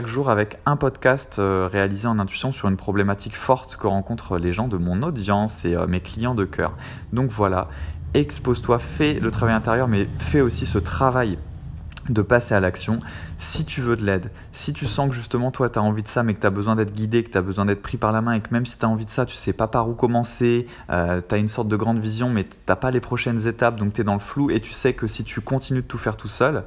jour 0.05 0.29
avec 0.29 0.59
un 0.67 0.77
podcast 0.77 1.39
euh, 1.39 1.67
réalisé 1.67 2.07
en 2.07 2.19
intuition 2.19 2.51
sur 2.51 2.67
une 2.67 2.77
problématique 2.77 3.35
forte 3.35 3.77
que 3.77 3.87
rencontrent 3.87 4.37
les 4.37 4.53
gens 4.53 4.67
de 4.67 4.77
mon 4.77 5.01
audience 5.01 5.65
et 5.65 5.75
euh, 5.75 5.87
mes 5.87 5.99
clients 5.99 6.35
de 6.35 6.45
cœur. 6.45 6.77
Donc 7.11 7.31
voilà, 7.31 7.69
expose-toi, 8.13 8.77
fais 8.77 9.15
le 9.15 9.31
travail 9.31 9.55
intérieur, 9.55 9.87
mais 9.87 10.07
fais 10.19 10.41
aussi 10.41 10.67
ce 10.67 10.77
travail 10.77 11.39
de 12.09 12.21
passer 12.21 12.55
à 12.55 12.59
l'action. 12.59 12.97
Si 13.37 13.63
tu 13.65 13.81
veux 13.81 13.95
de 13.95 14.03
l'aide, 14.03 14.31
si 14.51 14.73
tu 14.73 14.85
sens 14.85 15.09
que 15.09 15.15
justement 15.15 15.51
toi 15.51 15.69
tu 15.69 15.77
as 15.77 15.81
envie 15.81 16.03
de 16.03 16.07
ça 16.07 16.23
mais 16.23 16.33
que 16.33 16.39
tu 16.39 16.47
as 16.47 16.51
besoin 16.51 16.75
d'être 16.75 16.93
guidé, 16.93 17.23
que 17.23 17.29
tu 17.29 17.37
as 17.37 17.41
besoin 17.41 17.65
d'être 17.65 17.81
pris 17.81 17.97
par 17.97 18.11
la 18.11 18.21
main 18.21 18.33
et 18.33 18.41
que 18.41 18.51
même 18.51 18.65
si 18.65 18.77
tu 18.77 18.85
as 18.85 18.89
envie 18.89 19.05
de 19.05 19.11
ça, 19.11 19.25
tu 19.25 19.35
sais 19.35 19.53
pas 19.53 19.67
par 19.67 19.87
où 19.87 19.93
commencer, 19.93 20.67
euh, 20.89 21.21
tu 21.27 21.35
as 21.35 21.37
une 21.37 21.47
sorte 21.47 21.67
de 21.67 21.75
grande 21.75 21.99
vision 21.99 22.29
mais 22.29 22.45
tu 22.45 22.75
pas 22.75 22.91
les 22.91 23.01
prochaines 23.01 23.47
étapes 23.47 23.79
donc 23.79 23.93
tu 23.93 24.01
es 24.01 24.03
dans 24.03 24.13
le 24.13 24.19
flou 24.19 24.49
et 24.49 24.59
tu 24.59 24.71
sais 24.71 24.93
que 24.93 25.07
si 25.07 25.23
tu 25.23 25.41
continues 25.41 25.81
de 25.81 25.87
tout 25.87 25.97
faire 25.97 26.17
tout 26.17 26.27
seul, 26.27 26.63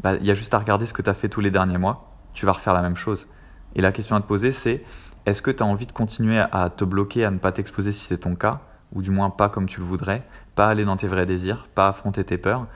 bah, 0.00 0.14
il 0.14 0.26
y 0.26 0.30
a 0.30 0.34
juste 0.34 0.54
à 0.54 0.58
regarder 0.58 0.86
ce 0.86 0.94
que 0.94 1.02
tu 1.02 1.10
as 1.10 1.14
fait 1.14 1.28
tous 1.28 1.40
les 1.40 1.50
derniers 1.50 1.78
mois, 1.78 2.14
tu 2.32 2.46
vas 2.46 2.52
refaire 2.52 2.74
la 2.74 2.82
même 2.82 2.96
chose. 2.96 3.26
Et 3.74 3.82
la 3.82 3.92
question 3.92 4.16
à 4.16 4.20
te 4.20 4.26
poser 4.26 4.52
c'est 4.52 4.82
est-ce 5.26 5.42
que 5.42 5.50
tu 5.50 5.62
as 5.62 5.66
envie 5.66 5.86
de 5.86 5.92
continuer 5.92 6.42
à 6.50 6.70
te 6.70 6.84
bloquer, 6.84 7.26
à 7.26 7.30
ne 7.30 7.38
pas 7.38 7.52
t'exposer 7.52 7.92
si 7.92 8.06
c'est 8.06 8.18
ton 8.18 8.34
cas, 8.34 8.60
ou 8.92 9.02
du 9.02 9.10
moins 9.10 9.28
pas 9.28 9.50
comme 9.50 9.66
tu 9.66 9.80
le 9.80 9.84
voudrais, 9.84 10.26
pas 10.54 10.68
aller 10.68 10.86
dans 10.86 10.96
tes 10.96 11.06
vrais 11.06 11.26
désirs, 11.26 11.68
pas 11.74 11.88
affronter 11.88 12.24
tes 12.24 12.38
peurs? 12.38 12.66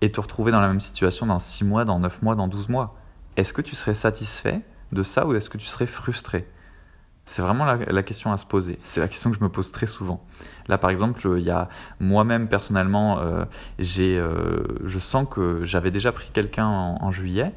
Et 0.00 0.10
te 0.10 0.20
retrouver 0.20 0.52
dans 0.52 0.60
la 0.60 0.68
même 0.68 0.80
situation 0.80 1.26
dans 1.26 1.38
6 1.38 1.64
mois, 1.64 1.84
dans 1.84 1.98
9 1.98 2.22
mois, 2.22 2.34
dans 2.34 2.48
12 2.48 2.68
mois. 2.68 2.96
Est-ce 3.36 3.52
que 3.52 3.62
tu 3.62 3.76
serais 3.76 3.94
satisfait 3.94 4.60
de 4.92 5.02
ça 5.02 5.26
ou 5.26 5.34
est-ce 5.34 5.50
que 5.50 5.58
tu 5.58 5.66
serais 5.66 5.86
frustré? 5.86 6.46
C'est 7.26 7.42
vraiment 7.42 7.64
la, 7.64 8.02
question 8.02 8.32
à 8.32 8.38
se 8.38 8.44
poser. 8.44 8.80
C'est 8.82 9.00
la 9.00 9.06
question 9.06 9.30
que 9.30 9.36
je 9.36 9.42
me 9.44 9.48
pose 9.48 9.70
très 9.70 9.86
souvent. 9.86 10.20
Là, 10.66 10.78
par 10.78 10.90
exemple, 10.90 11.28
il 11.38 11.44
y 11.44 11.50
a 11.50 11.68
moi-même 12.00 12.48
personnellement, 12.48 13.20
euh, 13.20 13.44
j'ai, 13.78 14.18
euh, 14.18 14.64
je 14.84 14.98
sens 14.98 15.28
que 15.30 15.64
j'avais 15.64 15.92
déjà 15.92 16.10
pris 16.10 16.30
quelqu'un 16.32 16.66
en, 16.66 17.10
juillet, 17.12 17.52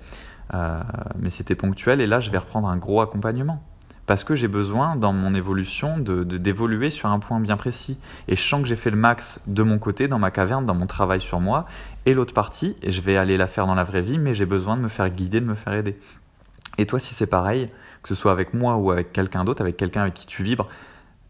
euh, 0.53 0.79
mais 1.17 1.31
c'était 1.31 1.55
ponctuel 1.55 2.01
et 2.01 2.07
là, 2.07 2.19
je 2.19 2.29
vais 2.29 2.37
reprendre 2.37 2.67
un 2.67 2.77
gros 2.77 3.01
accompagnement 3.01 3.63
parce 4.05 4.23
que 4.23 4.35
j'ai 4.35 4.47
besoin 4.47 4.95
dans 4.95 5.13
mon 5.13 5.33
évolution 5.33 5.97
de, 5.97 6.23
d'évoluer 6.23 6.89
sur 6.89 7.09
un 7.09 7.19
point 7.19 7.39
bien 7.39 7.57
précis. 7.57 7.97
Et 8.27 8.35
je 8.35 8.41
sens 8.41 8.61
que 8.61 8.67
j'ai 8.67 8.75
fait 8.75 8.89
le 8.89 8.97
max 8.97 9.39
de 9.47 9.63
mon 9.63 9.79
côté, 9.79 10.07
dans 10.07 10.19
ma 10.19 10.31
caverne, 10.31 10.65
dans 10.65 10.75
mon 10.75 10.87
travail 10.87 11.21
sur 11.21 11.39
moi, 11.39 11.65
et 12.05 12.13
l'autre 12.13 12.33
partie, 12.33 12.75
et 12.81 12.91
je 12.91 13.01
vais 13.01 13.15
aller 13.15 13.37
la 13.37 13.47
faire 13.47 13.65
dans 13.65 13.75
la 13.75 13.83
vraie 13.83 14.01
vie, 14.01 14.17
mais 14.17 14.33
j'ai 14.33 14.45
besoin 14.45 14.75
de 14.75 14.81
me 14.81 14.89
faire 14.89 15.09
guider, 15.09 15.39
de 15.39 15.45
me 15.45 15.55
faire 15.55 15.73
aider. 15.73 15.97
Et 16.77 16.85
toi, 16.85 16.99
si 16.99 17.13
c'est 17.13 17.27
pareil, 17.27 17.67
que 18.01 18.09
ce 18.09 18.15
soit 18.15 18.31
avec 18.31 18.53
moi 18.53 18.75
ou 18.75 18.91
avec 18.91 19.13
quelqu'un 19.13 19.45
d'autre, 19.45 19.61
avec 19.61 19.77
quelqu'un 19.77 20.01
avec 20.01 20.13
qui 20.13 20.27
tu 20.27 20.43
vibres, 20.43 20.67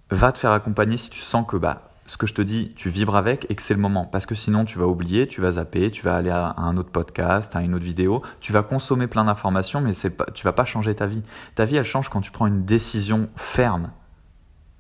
va 0.10 0.32
te 0.32 0.38
faire 0.38 0.52
accompagner 0.52 0.98
si 0.98 1.10
tu 1.10 1.20
sens 1.20 1.46
que 1.48 1.58
bah, 1.58 1.93
ce 2.14 2.18
que 2.18 2.28
je 2.28 2.36
te 2.36 2.44
dis, 2.44 2.72
tu 2.76 2.90
vibres 2.90 3.16
avec 3.16 3.48
et 3.50 3.56
que 3.56 3.62
c'est 3.64 3.74
le 3.74 3.80
moment. 3.80 4.06
Parce 4.06 4.28
que 4.28 4.36
sinon, 4.36 4.66
tu 4.66 4.78
vas 4.78 4.86
oublier, 4.86 5.28
tu 5.28 5.42
vas 5.42 5.54
zapper, 5.54 5.90
tu 5.90 6.04
vas 6.04 6.16
aller 6.16 6.30
à 6.30 6.54
un 6.58 6.78
autre 6.78 6.92
podcast, 6.92 7.56
à 7.56 7.62
une 7.64 7.74
autre 7.74 7.84
vidéo, 7.84 8.22
tu 8.40 8.54
vas 8.54 8.62
consommer 8.62 9.08
plein 9.08 9.26
d'informations, 9.26 9.82
mais 9.82 9.96
c'est 9.96 10.12
pas, 10.12 10.26
tu 10.32 10.44
vas 10.44 10.54
pas 10.54 10.64
changer 10.64 10.94
ta 10.94 11.08
vie. 11.08 11.24
Ta 11.56 11.66
vie, 11.66 11.76
elle 11.76 11.84
change 11.84 12.10
quand 12.10 12.22
tu 12.22 12.30
prends 12.30 12.46
une 12.46 12.66
décision 12.66 13.30
ferme 13.36 13.90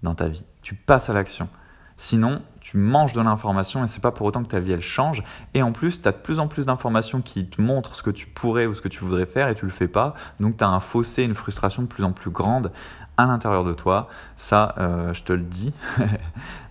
dans 0.04 0.13
ta 0.13 0.28
vie. 0.28 0.46
Tu 0.62 0.75
passes 0.75 1.10
à 1.10 1.13
l'action. 1.13 1.50
Sinon, 1.98 2.44
tu 2.62 2.78
manges 2.78 3.13
de 3.13 3.22
l'information 3.22 3.84
et 3.84 3.88
c'est 3.88 4.02
pas 4.02 4.12
pour 4.12 4.28
autant 4.28 4.44
que 4.44 4.50
ta 4.50 4.60
vie 4.60 4.74
elle 4.74 4.82
change. 4.82 5.24
Et 5.56 5.63
en 5.63 5.72
plus, 5.72 6.04
tu 6.04 6.08
as 6.08 6.12
de 6.12 6.18
plus 6.18 6.38
en 6.38 6.48
plus 6.48 6.68
d'informations 6.68 7.22
qui 7.22 7.48
te 7.48 7.60
montrent 7.60 7.96
ce 7.96 8.04
que 8.04 8.12
tu 8.12 8.28
pourrais 8.28 8.68
ou 8.68 8.75
ce 8.75 8.82
que 8.82 8.90
tu 8.90 9.04
voudrais 9.04 9.25
faire 9.25 9.48
et 9.48 9.56
tu 9.56 9.66
le 9.66 9.72
fais 9.72 9.88
pas. 9.88 10.13
Donc 10.40 10.58
tu 10.58 10.63
as 10.63 10.70
un 10.70 10.80
fossé, 10.80 11.24
une 11.24 11.34
frustration 11.34 11.82
de 11.82 11.88
plus 11.88 12.04
en 12.04 12.12
plus 12.12 12.30
grande 12.30 12.72
à 13.18 13.25
l'intérieur 13.25 13.63
de 13.63 13.74
toi. 13.74 14.08
Ça, 14.36 14.75
euh, 14.78 15.13
je 15.13 15.24
te 15.24 15.34
le 15.34 15.44
dis. 15.44 15.74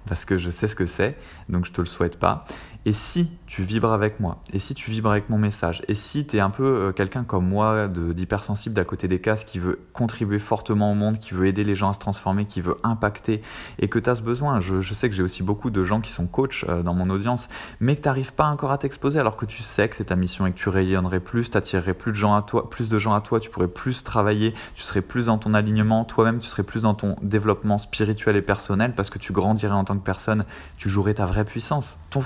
parce 0.06 0.25
que 0.25 0.37
je 0.38 0.50
sais 0.50 0.68
ce 0.68 0.76
que 0.76 0.87
c'est, 0.87 1.16
donc 1.49 1.66
je 1.66 1.73
te 1.73 1.80
le 1.80 1.87
souhaite 1.87 2.18
pas. 2.18 2.47
Et 2.85 2.92
si 2.92 3.30
tu 3.47 3.62
vibres 3.62 3.92
avec 3.92 4.18
moi, 4.18 4.42
et 4.52 4.59
si 4.59 4.75
tu 4.75 4.90
vibres 4.90 5.11
avec 5.11 5.30
mon 5.30 5.38
message, 5.38 5.82
et 5.87 5.94
si 5.94 6.26
tu 6.26 6.37
es 6.37 6.40
un 6.40 6.50
peu 6.50 6.64
euh, 6.64 6.92
quelqu'un 6.92 7.23
comme 7.23 7.47
moi, 7.47 7.87
d'hypersensible 7.87 8.75
d'à 8.75 8.85
côté 8.85 9.06
des 9.06 9.21
cases, 9.21 9.44
qui 9.44 9.61
veut 9.61 9.78
contribuer 9.92 10.40
fortement 10.40 10.90
au 10.90 10.94
monde, 10.94 11.18
qui 11.18 11.32
veut 11.32 11.47
aider 11.47 11.62
les 11.62 11.76
gens 11.76 11.90
à 11.90 11.92
se 11.92 12.00
transformer, 12.00 12.47
qui 12.47 12.61
veut 12.61 12.76
impacter, 12.82 13.40
et 13.78 13.88
que 13.88 14.00
tu 14.00 14.11
as 14.11 14.16
ce 14.16 14.23
besoin, 14.23 14.61
je, 14.61 14.80
sais 14.94 15.09
que 15.09 15.14
j'ai 15.14 15.23
aussi 15.23 15.44
beaucoup 15.44 15.71
de 15.71 15.85
gens 15.85 16.00
qui 16.00 16.11
sont 16.11 16.26
coachs 16.26 16.64
euh, 16.68 16.82
dans 16.82 16.94
mon 16.94 17.09
audience, 17.09 17.49
mais 17.78 17.94
que 17.94 18.02
tu 18.02 18.09
n'arrives 18.09 18.32
pas 18.32 18.47
encore 18.47 18.73
à 18.73 18.78
t'exposer 18.78 19.21
alors 19.21 19.37
que 19.37 19.47
tu 19.47 19.62
sais 19.62 19.88
que 19.88 19.94
c'est 19.94 20.06
ta 20.06 20.16
mission 20.16 20.47
et 20.47 20.52
que 20.52 20.59
tu 20.59 20.68
rayonnerais 20.68 21.21
plus, 21.21 21.50
tu 21.50 21.56
attirerais 21.56 21.94
plus 21.94 22.11
de 22.11 22.16
gens 22.16 22.35
à 22.35 22.42
toi, 22.42 22.68
plus 22.68 22.88
de 22.88 22.99
gens 22.99 23.14
à 23.14 23.21
toi, 23.21 23.38
tu 23.38 23.49
pourrais 23.49 23.68
plus 23.68 24.02
travailler, 24.02 24.54
tu 24.75 24.82
serais 24.82 25.02
plus 25.02 25.26
dans 25.26 25.38
ton 25.38 25.54
alignement, 25.54 26.04
toi-même 26.04 26.40
tu 26.40 26.49
serais 26.49 26.64
plus 26.64 26.82
dans 26.82 26.94
ton 26.94 27.14
développement 27.23 27.78
spirituel 27.78 28.37
et 28.37 28.42
personnel 28.42 28.94
parce 28.97 29.09
que 29.09 29.18
tu 29.18 29.32
grandirais 29.32 29.75
en 29.75 29.85
tant 29.85 29.91
personne, 30.00 30.44
tu 30.76 30.88
jouerais 30.88 31.14
ta 31.14 31.26
vraie 31.26 31.44
puissance, 31.44 31.99
ton, 32.11 32.20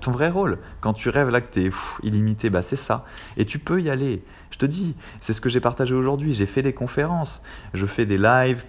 ton 0.00 0.10
vrai 0.10 0.28
rôle. 0.28 0.58
Quand 0.80 0.92
tu 0.92 1.08
rêves 1.08 1.28
là 1.28 1.40
que 1.40 1.52
tu 1.52 1.66
es 1.66 1.70
illimité, 2.02 2.50
bah 2.50 2.62
c'est 2.62 2.76
ça. 2.76 3.04
Et 3.36 3.44
tu 3.44 3.58
peux 3.58 3.80
y 3.80 3.90
aller. 3.90 4.24
Je 4.50 4.58
te 4.58 4.66
dis, 4.66 4.94
c'est 5.20 5.32
ce 5.32 5.40
que 5.40 5.48
j'ai 5.48 5.60
partagé 5.60 5.94
aujourd'hui. 5.94 6.34
J'ai 6.34 6.46
fait 6.46 6.62
des 6.62 6.72
conférences, 6.72 7.42
je 7.74 7.86
fais 7.86 8.06
des 8.06 8.18
lives, 8.18 8.64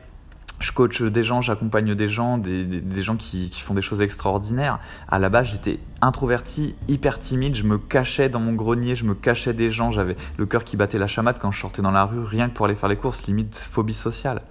je 0.64 0.72
coach 0.72 1.02
des 1.02 1.24
gens, 1.24 1.42
j'accompagne 1.42 1.94
des 1.94 2.08
gens, 2.08 2.38
des, 2.38 3.02
gens 3.02 3.18
qui, 3.18 3.50
font 3.52 3.74
des 3.74 3.82
choses 3.82 4.02
extraordinaires. 4.02 4.80
À 5.10 5.20
la 5.20 5.30
base, 5.30 5.52
j'étais 5.52 5.80
introverti, 6.02 6.76
hyper 6.88 7.20
timide, 7.20 7.56
je 7.56 7.64
me 7.64 7.78
cachais 7.78 8.30
dans 8.30 8.40
mon 8.40 8.54
grenier, 8.54 8.96
je 8.96 9.04
me 9.04 9.14
cachais 9.14 9.54
des 9.54 9.72
gens, 9.72 9.92
j'avais 9.92 10.16
le 10.38 10.46
cœur 10.46 10.64
qui 10.64 10.78
battait 10.78 10.98
la 10.98 11.08
chamade 11.08 11.38
quand 11.40 11.52
je 11.52 11.60
sortais 11.60 11.82
dans 11.82 11.92
la 11.92 12.06
rue, 12.06 12.24
rien 12.24 12.50
que 12.50 12.54
pour 12.54 12.66
aller 12.66 12.76
faire 12.76 12.90
les 12.90 12.96
courses, 12.96 13.28
limite 13.28 13.56
phobie 13.56 13.94
sociale. 13.94 14.42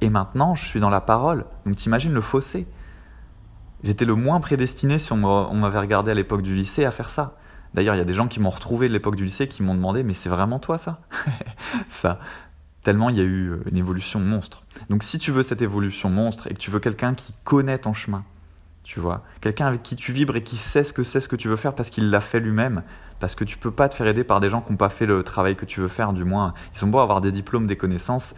et 0.00 0.10
maintenant 0.10 0.54
je 0.54 0.64
suis 0.64 0.80
dans 0.80 0.90
la 0.90 1.00
parole. 1.00 1.44
Donc 1.66 1.76
t'imagines 1.76 2.12
le 2.12 2.20
fossé. 2.20 2.66
J'étais 3.84 4.04
le 4.04 4.14
moins 4.14 4.40
prédestiné 4.40 4.98
si 4.98 5.12
on 5.12 5.54
m'avait 5.54 5.78
regardé 5.78 6.10
à 6.10 6.14
l'époque 6.14 6.42
du 6.42 6.54
lycée 6.54 6.84
à 6.84 6.90
faire 6.90 7.08
ça. 7.08 7.36
D'ailleurs, 7.74 7.94
il 7.94 7.98
y 7.98 8.02
a 8.02 8.04
des 8.04 8.14
gens 8.14 8.28
qui 8.28 8.40
m'ont 8.40 8.50
retrouvé 8.50 8.88
de 8.88 8.92
l'époque 8.92 9.16
du 9.16 9.24
lycée 9.24 9.46
qui 9.46 9.62
m'ont 9.62 9.74
demandé 9.74 10.02
mais 10.02 10.14
c'est 10.14 10.28
vraiment 10.28 10.58
toi 10.58 10.78
ça? 10.78 11.00
Ça. 11.88 12.18
Tellement 12.82 13.10
il 13.10 13.16
y 13.16 13.20
a 13.20 13.24
eu 13.24 13.50
euh, 13.50 13.62
une 13.70 13.76
évolution 13.76 14.20
monstre. 14.20 14.62
Donc 14.88 15.02
si 15.02 15.18
tu 15.18 15.30
veux 15.30 15.42
cette 15.42 15.62
évolution 15.62 16.08
monstre 16.08 16.46
et 16.46 16.54
que 16.54 16.58
tu 16.58 16.70
veux 16.70 16.80
quelqu'un 16.80 17.14
qui 17.14 17.34
connaît 17.44 17.78
ton 17.78 17.92
chemin, 17.92 18.24
tu 18.84 19.00
vois, 19.00 19.22
quelqu'un 19.42 19.66
avec 19.66 19.82
qui 19.82 19.96
tu 19.96 20.12
vibres 20.12 20.36
et 20.36 20.42
qui 20.42 20.56
sait 20.56 20.82
ce 20.82 20.94
que 20.94 21.02
c'est 21.02 21.20
ce 21.20 21.28
que 21.28 21.36
tu 21.36 21.48
veux 21.48 21.56
faire 21.56 21.74
parce 21.74 21.90
qu'il 21.90 22.08
l'a 22.08 22.20
fait 22.20 22.40
lui-même, 22.40 22.82
parce 23.20 23.34
que 23.34 23.44
tu 23.44 23.58
peux 23.58 23.70
pas 23.70 23.88
te 23.90 23.94
faire 23.94 24.06
aider 24.06 24.24
par 24.24 24.40
des 24.40 24.48
gens 24.48 24.62
qui 24.62 24.72
n'ont 24.72 24.78
pas 24.78 24.88
fait 24.88 25.04
le 25.04 25.22
travail 25.22 25.56
que 25.56 25.66
tu 25.66 25.80
veux 25.80 25.88
faire, 25.88 26.14
du 26.14 26.24
moins, 26.24 26.54
ils 26.74 26.78
sont 26.78 26.86
beaux 26.86 27.00
avoir 27.00 27.20
des 27.20 27.30
diplômes, 27.30 27.66
des 27.66 27.76
connaissances, 27.76 28.34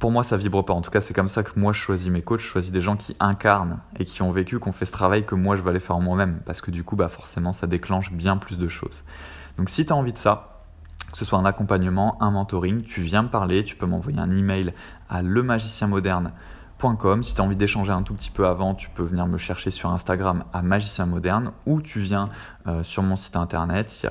pour 0.00 0.10
moi, 0.10 0.24
ça 0.24 0.36
vibre 0.38 0.64
pas. 0.64 0.72
En 0.72 0.80
tout 0.80 0.90
cas, 0.90 1.02
c'est 1.02 1.14
comme 1.14 1.28
ça 1.28 1.44
que 1.44 1.60
moi, 1.60 1.74
je 1.74 1.78
choisis 1.78 2.08
mes 2.08 2.22
coachs. 2.22 2.40
Je 2.40 2.46
choisis 2.46 2.72
des 2.72 2.80
gens 2.80 2.96
qui 2.96 3.14
incarnent 3.20 3.80
et 3.98 4.06
qui 4.06 4.22
ont 4.22 4.32
vécu, 4.32 4.58
qui 4.58 4.66
ont 4.66 4.72
fait 4.72 4.86
ce 4.86 4.92
travail 4.92 5.26
que 5.26 5.34
moi, 5.34 5.56
je 5.56 5.62
vais 5.62 5.68
aller 5.70 5.78
faire 5.78 6.00
moi-même. 6.00 6.40
Parce 6.46 6.62
que 6.62 6.70
du 6.70 6.82
coup, 6.82 6.96
bah, 6.96 7.08
forcément, 7.08 7.52
ça 7.52 7.66
déclenche 7.66 8.10
bien 8.10 8.38
plus 8.38 8.58
de 8.58 8.66
choses. 8.66 9.04
Donc, 9.58 9.68
si 9.68 9.84
tu 9.84 9.92
as 9.92 9.96
envie 9.96 10.14
de 10.14 10.18
ça, 10.18 10.62
que 11.12 11.18
ce 11.18 11.26
soit 11.26 11.38
un 11.38 11.44
accompagnement, 11.44 12.16
un 12.22 12.30
mentoring, 12.30 12.82
tu 12.82 13.02
viens 13.02 13.22
me 13.22 13.28
parler, 13.28 13.62
tu 13.62 13.76
peux 13.76 13.86
m'envoyer 13.86 14.20
un 14.20 14.30
email 14.30 14.72
à 15.10 15.22
lemagicienmoderne.com. 15.22 17.22
Si 17.22 17.34
tu 17.34 17.40
as 17.42 17.44
envie 17.44 17.56
d'échanger 17.56 17.92
un 17.92 18.02
tout 18.02 18.14
petit 18.14 18.30
peu 18.30 18.46
avant, 18.46 18.74
tu 18.74 18.88
peux 18.88 19.02
venir 19.02 19.26
me 19.26 19.36
chercher 19.36 19.70
sur 19.70 19.90
Instagram 19.90 20.44
à 20.54 20.62
Magicien 20.62 21.04
Moderne 21.04 21.52
ou 21.66 21.82
tu 21.82 22.00
viens 22.00 22.30
euh, 22.66 22.82
sur 22.82 23.02
mon 23.02 23.16
site 23.16 23.36
internet. 23.36 24.06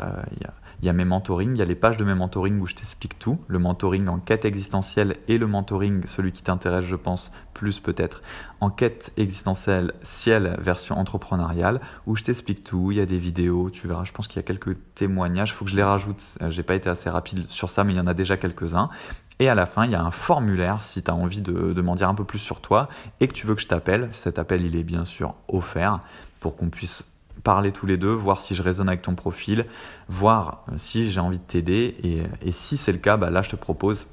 Il 0.82 0.86
y 0.86 0.90
a 0.90 0.94
mes 0.94 1.06
mentorings, 1.06 1.56
il 1.56 1.60
y 1.60 1.62
a 1.62 1.66
les 1.66 1.76
pages 1.76 1.98
de 1.98 2.06
mes 2.06 2.16
mentorings 2.16 2.60
où 2.60 2.66
je 2.66 2.76
t'explique 2.76 3.20
tout. 3.20 3.38
Le 3.48 3.60
mentoring 3.60 4.08
en 4.08 4.20
quête 4.20 4.46
existentielle 4.46 5.18
et 5.28 5.38
le 5.38 5.46
mentoring, 5.46 6.06
celui 6.08 6.32
qui 6.32 6.42
t'intéresse, 6.42 6.86
je 6.86 6.96
pense, 6.96 7.32
plus 7.54 7.80
peut-être, 7.80 8.22
en 8.62 8.70
quête 8.70 9.12
existentielle, 9.18 9.94
ciel, 10.04 10.56
version 10.60 10.98
entrepreneuriale, 10.98 11.82
où 12.06 12.16
je 12.16 12.24
t'explique 12.24 12.64
tout. 12.64 12.92
Il 12.92 12.98
y 12.98 13.02
a 13.02 13.06
des 13.06 13.18
vidéos, 13.18 13.70
tu 13.70 13.88
verras, 13.88 14.06
je 14.06 14.14
pense 14.14 14.28
qu'il 14.28 14.38
y 14.38 14.40
a 14.40 14.44
quelques 14.44 14.78
témoignages. 14.96 15.50
Il 15.50 15.54
faut 15.54 15.66
que 15.66 15.72
je 15.72 15.76
les 15.76 15.84
rajoute. 15.84 16.22
Euh, 16.42 16.50
j'ai 16.50 16.64
pas 16.64 16.76
été 16.76 16.90
assez 16.90 17.10
rapide 17.10 17.50
sur 17.50 17.70
ça, 17.70 17.84
mais 17.84 17.94
il 17.94 17.98
y 17.98 18.02
en 18.02 18.08
a 18.08 18.14
déjà 18.14 18.38
quelques-uns. 18.38 18.90
Et 19.40 19.50
à 19.50 19.56
la 19.56 19.66
fin, 19.66 19.86
il 19.86 19.92
y 19.92 19.96
a 19.96 20.02
un 20.02 20.12
formulaire 20.12 20.84
si 20.84 21.04
tu 21.04 21.12
as 21.12 21.16
envie 21.16 21.42
de, 21.42 21.74
de 21.74 21.82
m'en 21.82 21.96
dire 21.96 22.10
un 22.10 22.16
peu 22.16 22.26
plus 22.26 22.40
sur 22.40 22.62
toi 22.62 22.90
et 23.20 23.28
que 23.28 23.34
tu 23.34 23.48
veux 23.48 23.56
que 23.56 23.62
je 23.62 23.68
t'appelle. 23.68 24.10
Cet 24.12 24.40
appel, 24.40 24.66
il 24.66 24.76
est 24.76 24.84
bien 24.84 25.06
sûr 25.06 25.36
offert 25.48 26.00
pour 26.40 26.56
qu'on 26.56 26.70
puisse 26.70 27.06
parler 27.44 27.72
tous 27.72 27.86
les 27.86 27.98
deux, 27.98 28.12
voir 28.12 28.42
si 28.42 28.56
je 28.56 28.62
résonne 28.62 28.90
avec 28.90 29.02
ton 29.02 29.16
profil, 29.16 29.66
voir 30.08 30.64
euh, 30.70 30.76
si 30.78 31.12
j'ai 31.12 31.20
envie 31.20 31.40
de 31.40 31.44
t'aider. 31.44 31.96
Et, 32.42 32.52
si 32.52 32.78
c'est 32.78 32.92
le 32.92 32.98
cas, 32.98 33.18
bah 33.18 33.30
là, 33.30 33.42
je 33.42 33.50
te 33.50 33.56
propose 33.56 34.08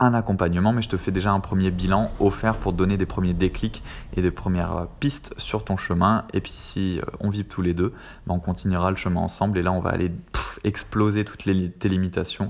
un 0.00 0.12
accompagnement, 0.12 0.72
mais 0.72 0.82
je 0.82 0.88
te 0.88 0.96
fais 0.96 1.12
déjà 1.12 1.30
un 1.30 1.40
premier 1.40 1.70
bilan 1.70 2.10
offert 2.18 2.56
pour 2.56 2.72
donner 2.72 2.96
des 2.96 3.06
premiers 3.06 3.32
déclics 3.32 3.82
et 4.16 4.22
des 4.22 4.30
premières 4.30 4.76
euh, 4.76 4.84
pistes 5.00 5.34
sur 5.38 5.64
ton 5.64 5.76
chemin. 5.76 6.24
Et 6.32 6.40
puis 6.40 6.52
si 6.52 6.98
euh, 6.98 7.04
on 7.20 7.30
vit 7.30 7.44
tous 7.44 7.62
les 7.62 7.74
deux, 7.74 7.92
bah 8.26 8.34
on 8.34 8.40
continuera 8.40 8.90
le 8.90 8.96
chemin 8.96 9.20
ensemble 9.20 9.58
et 9.58 9.62
là 9.62 9.72
on 9.72 9.80
va 9.80 9.90
aller 9.90 10.12
exploser 10.64 11.24
toutes 11.24 11.44
tes 11.44 11.88
limitations, 11.88 12.48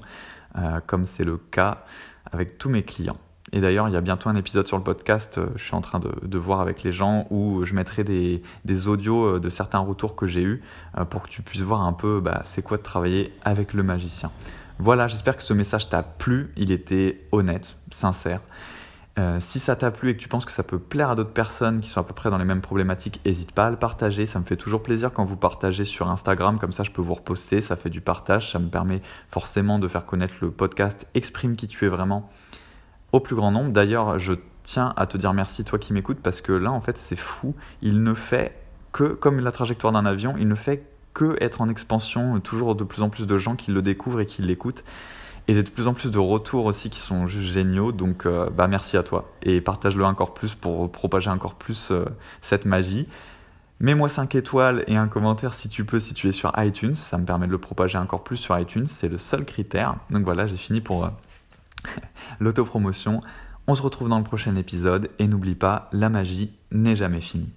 comme 0.86 1.04
c'est 1.04 1.24
le 1.24 1.36
cas 1.36 1.84
avec 2.30 2.58
tous 2.58 2.68
mes 2.68 2.84
clients. 2.84 3.18
Et 3.54 3.60
d'ailleurs, 3.60 3.88
il 3.88 3.94
y 3.94 3.96
a 3.96 4.00
bientôt 4.00 4.28
un 4.28 4.34
épisode 4.34 4.66
sur 4.66 4.76
le 4.76 4.82
podcast, 4.82 5.38
euh, 5.38 5.46
je 5.54 5.62
suis 5.62 5.76
en 5.76 5.80
train 5.80 6.00
de, 6.00 6.38
voir 6.38 6.60
avec 6.60 6.82
les 6.82 6.90
gens, 6.90 7.28
où 7.30 7.64
je 7.64 7.72
mettrai 7.72 8.02
des, 8.02 8.88
audios 8.88 9.36
euh, 9.36 9.38
de 9.38 9.48
certains 9.48 9.78
retours 9.78 10.16
que 10.16 10.26
j'ai 10.26 10.42
eus 10.42 10.60
euh, 10.98 11.04
pour 11.04 11.22
que 11.22 11.28
tu 11.28 11.40
puisses 11.40 11.62
voir 11.62 11.82
un 11.82 11.92
peu 11.92 12.20
bah, 12.20 12.40
c'est 12.42 12.62
quoi 12.62 12.78
de 12.78 12.82
travailler 12.82 13.32
avec 13.44 13.72
le 13.72 13.84
magicien. 13.84 14.32
Voilà, 14.80 15.06
j'espère 15.06 15.36
que 15.36 15.44
ce 15.44 15.54
message 15.54 15.88
t'a 15.88 16.02
plu, 16.02 16.52
il 16.56 16.72
était 16.72 17.28
honnête, 17.30 17.76
sincère. 17.92 18.40
si 19.38 19.60
ça 19.60 19.76
t'a 19.76 19.92
plu 19.92 20.10
et 20.10 20.16
que 20.16 20.20
tu 20.20 20.26
penses 20.26 20.44
que 20.44 20.50
ça 20.50 20.64
peut 20.64 20.80
plaire 20.80 21.10
à 21.10 21.14
d'autres 21.14 21.32
personnes 21.32 21.80
qui 21.80 21.88
sont 21.88 22.00
à 22.00 22.02
peu 22.02 22.12
près 22.12 22.30
dans 22.30 22.38
les 22.38 22.44
mêmes 22.44 22.60
problématiques, 22.60 23.20
n'hésite 23.24 23.52
pas 23.52 23.66
à 23.66 23.70
le 23.70 23.76
partager. 23.76 24.26
Ça 24.26 24.40
me 24.40 24.44
fait 24.44 24.56
toujours 24.56 24.82
plaisir 24.82 25.12
quand 25.12 25.22
vous 25.22 25.36
partagez 25.36 25.84
sur 25.84 26.10
Instagram, 26.10 26.58
comme 26.58 26.72
ça 26.72 26.82
je 26.82 26.90
peux 26.90 27.02
vous 27.02 27.14
reposter, 27.14 27.60
ça 27.60 27.76
fait 27.76 27.90
du 27.90 28.00
partage, 28.00 28.50
ça 28.50 28.58
me 28.58 28.68
permet 28.68 29.00
forcément 29.28 29.78
de 29.78 29.86
faire 29.86 30.06
connaître 30.06 30.34
le 30.40 30.50
podcast 30.50 31.06
Exprime 31.14 31.54
qui 31.54 31.68
tu 31.68 31.84
es 31.84 31.88
vraiment 31.88 32.28
au 33.14 33.20
plus 33.20 33.36
grand 33.36 33.52
nombre. 33.52 33.70
D'ailleurs, 33.70 34.18
je 34.18 34.32
tiens 34.64 34.92
à 34.96 35.06
te 35.06 35.16
dire 35.16 35.32
merci, 35.32 35.62
toi 35.62 35.78
qui 35.78 35.92
m'écoutes, 35.92 36.18
parce 36.20 36.40
que 36.40 36.52
là, 36.52 36.72
en 36.72 36.80
fait, 36.80 36.98
c'est 36.98 37.16
fou. 37.16 37.54
Il 37.80 38.02
ne 38.02 38.12
fait 38.12 38.56
que, 38.92 39.04
comme 39.04 39.38
la 39.38 39.52
trajectoire 39.52 39.92
d'un 39.92 40.04
avion, 40.04 40.34
il 40.36 40.48
ne 40.48 40.56
fait 40.56 40.82
que 41.12 41.36
être 41.40 41.60
en 41.60 41.68
expansion, 41.68 42.40
toujours 42.40 42.74
de 42.74 42.82
plus 42.82 43.02
en 43.02 43.10
plus 43.10 43.28
de 43.28 43.38
gens 43.38 43.54
qui 43.54 43.70
le 43.70 43.82
découvrent 43.82 44.20
et 44.20 44.26
qui 44.26 44.42
l'écoutent. 44.42 44.82
Et 45.46 45.54
j'ai 45.54 45.62
de 45.62 45.70
plus 45.70 45.86
en 45.86 45.94
plus 45.94 46.10
de 46.10 46.18
retours 46.18 46.64
aussi 46.64 46.90
qui 46.90 46.98
sont 46.98 47.28
géniaux, 47.28 47.92
donc 47.92 48.26
euh, 48.26 48.50
bah 48.50 48.66
merci 48.66 48.96
à 48.96 49.04
toi. 49.04 49.30
Et 49.42 49.60
partage-le 49.60 50.04
encore 50.04 50.34
plus 50.34 50.56
pour 50.56 50.90
propager 50.90 51.30
encore 51.30 51.54
plus 51.54 51.92
euh, 51.92 52.04
cette 52.42 52.64
magie. 52.64 53.06
Mets-moi 53.78 54.08
5 54.08 54.34
étoiles 54.34 54.82
et 54.88 54.96
un 54.96 55.06
commentaire 55.06 55.54
si 55.54 55.68
tu 55.68 55.84
peux, 55.84 56.00
si 56.00 56.14
tu 56.14 56.28
es 56.28 56.32
sur 56.32 56.52
iTunes. 56.56 56.94
Ça 56.96 57.18
me 57.18 57.26
permet 57.26 57.46
de 57.46 57.52
le 57.52 57.58
propager 57.58 57.98
encore 57.98 58.24
plus 58.24 58.38
sur 58.38 58.58
iTunes. 58.58 58.86
C'est 58.88 59.08
le 59.08 59.18
seul 59.18 59.44
critère. 59.44 59.96
Donc 60.10 60.24
voilà, 60.24 60.46
j'ai 60.46 60.56
fini 60.56 60.80
pour, 60.80 61.04
euh, 61.04 61.08
l'autopromotion. 62.40 63.20
On 63.66 63.74
se 63.74 63.82
retrouve 63.82 64.08
dans 64.08 64.18
le 64.18 64.24
prochain 64.24 64.56
épisode 64.56 65.10
et 65.18 65.26
n'oublie 65.26 65.54
pas, 65.54 65.88
la 65.92 66.08
magie 66.08 66.58
n'est 66.70 66.96
jamais 66.96 67.20
finie. 67.20 67.52